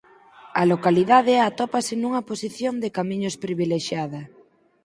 A 0.61 0.63
localidade 0.73 1.33
atópase 1.49 1.93
nunha 1.97 2.25
posición 2.29 2.73
de 2.83 2.93
camiños 2.97 3.35
privilexiada. 3.43 4.21